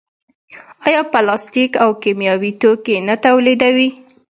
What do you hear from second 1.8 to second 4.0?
او کیمیاوي توکي نه تولیدوي؟